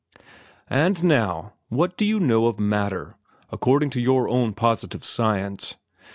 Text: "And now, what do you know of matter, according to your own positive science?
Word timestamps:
"And 0.71 1.03
now, 1.03 1.53
what 1.69 1.95
do 1.95 2.05
you 2.05 2.19
know 2.19 2.47
of 2.47 2.59
matter, 2.59 3.17
according 3.51 3.91
to 3.91 4.01
your 4.01 4.27
own 4.27 4.55
positive 4.55 5.05
science? 5.05 5.75